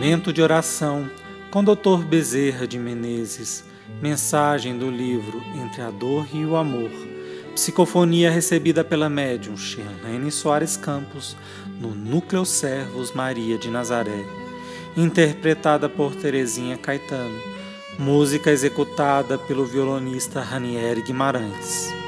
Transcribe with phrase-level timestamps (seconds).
[0.00, 1.10] Momento de oração
[1.50, 2.06] com Dr.
[2.08, 3.62] Bezerra de Menezes.
[4.00, 6.90] Mensagem do livro Entre a Dor e o Amor.
[7.54, 11.36] Psicofonia recebida pela médium Shirlene Soares Campos
[11.78, 14.24] no Núcleo Servos Maria de Nazaré.
[14.96, 17.38] Interpretada por Terezinha Caetano.
[17.98, 21.99] Música executada pelo violonista Ranieri Guimarães.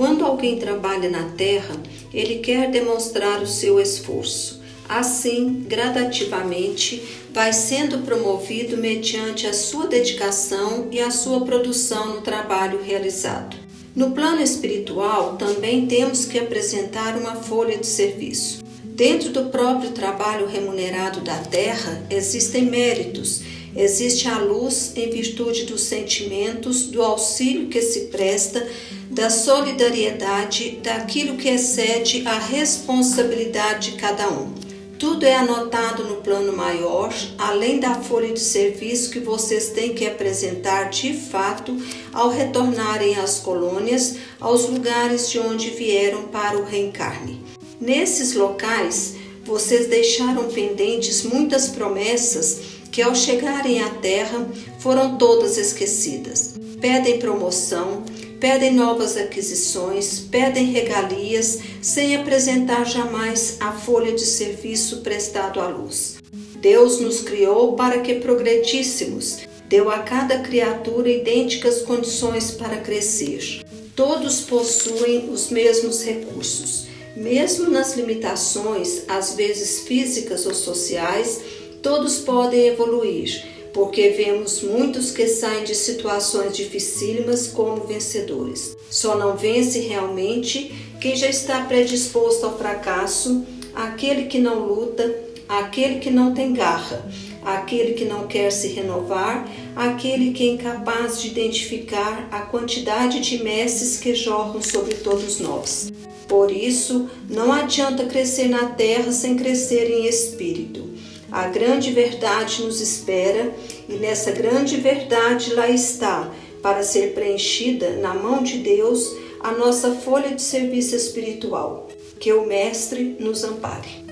[0.00, 1.76] Quando alguém trabalha na terra,
[2.10, 4.62] ele quer demonstrar o seu esforço.
[4.88, 7.02] Assim, gradativamente,
[7.34, 13.58] vai sendo promovido mediante a sua dedicação e a sua produção no trabalho realizado.
[13.94, 18.64] No plano espiritual, também temos que apresentar uma folha de serviço.
[18.82, 23.42] Dentro do próprio trabalho remunerado da terra, existem méritos
[23.76, 28.66] Existe a luz em virtude dos sentimentos, do auxílio que se presta,
[29.10, 34.52] da solidariedade, daquilo que excede a responsabilidade de cada um.
[34.98, 40.06] Tudo é anotado no plano maior, além da folha de serviço que vocês têm que
[40.06, 41.74] apresentar de fato
[42.12, 47.40] ao retornarem às colônias, aos lugares de onde vieram para o reencarne.
[47.80, 56.54] Nesses locais, vocês deixaram pendentes muitas promessas que ao chegarem à terra foram todas esquecidas.
[56.80, 58.02] Pedem promoção,
[58.40, 66.16] pedem novas aquisições, pedem regalias, sem apresentar jamais a folha de serviço prestado à luz.
[66.60, 73.62] Deus nos criou para que progredíssemos, deu a cada criatura idênticas condições para crescer.
[73.94, 76.88] Todos possuem os mesmos recursos.
[77.16, 81.40] Mesmo nas limitações, às vezes físicas ou sociais,
[81.82, 88.76] todos podem evoluir, porque vemos muitos que saem de situações dificílimas como vencedores.
[88.90, 95.14] Só não vence realmente quem já está predisposto ao fracasso, aquele que não luta,
[95.48, 97.08] aquele que não tem garra,
[97.42, 103.42] aquele que não quer se renovar, aquele que é incapaz de identificar a quantidade de
[103.42, 105.90] messes que jorram sobre todos nós.
[106.28, 110.89] Por isso, não adianta crescer na terra sem crescer em espírito.
[111.30, 113.54] A grande verdade nos espera
[113.88, 116.30] e nessa grande verdade lá está,
[116.60, 121.88] para ser preenchida na mão de Deus a nossa folha de serviço espiritual.
[122.18, 124.09] Que o Mestre nos ampare.